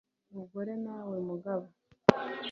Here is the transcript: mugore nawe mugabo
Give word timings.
mugore 0.33 0.73
nawe 0.85 1.17
mugabo 1.27 1.67